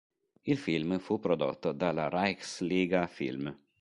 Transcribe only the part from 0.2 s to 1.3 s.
Il film fu